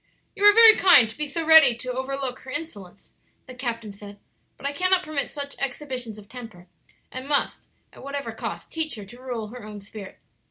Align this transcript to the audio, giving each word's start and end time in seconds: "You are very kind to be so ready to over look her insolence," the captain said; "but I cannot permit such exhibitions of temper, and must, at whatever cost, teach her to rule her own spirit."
"You 0.35 0.43
are 0.45 0.53
very 0.55 0.75
kind 0.75 1.07
to 1.07 1.15
be 1.15 1.27
so 1.27 1.45
ready 1.45 1.75
to 1.75 1.93
over 1.93 2.15
look 2.15 2.39
her 2.39 2.49
insolence," 2.49 3.11
the 3.45 3.53
captain 3.53 3.91
said; 3.91 4.17
"but 4.57 4.65
I 4.65 4.73
cannot 4.73 5.03
permit 5.03 5.29
such 5.29 5.55
exhibitions 5.59 6.17
of 6.17 6.27
temper, 6.27 6.65
and 7.11 7.29
must, 7.29 7.67
at 7.93 8.03
whatever 8.03 8.31
cost, 8.31 8.71
teach 8.71 8.95
her 8.95 9.05
to 9.05 9.21
rule 9.21 9.49
her 9.49 9.63
own 9.63 9.79
spirit." 9.79 10.17